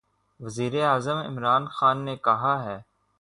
[0.39, 2.77] وزیراعظم عمران خان نے کہا ہے